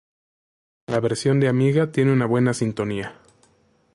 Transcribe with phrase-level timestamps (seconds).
[0.87, 3.19] La versión de Amiga tiene una buena sintonía.